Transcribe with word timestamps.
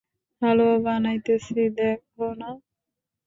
হালুয়া 0.41 0.77
বানাইতেছি, 0.85 1.59
দেখো 1.77 2.27
না? 2.39 2.49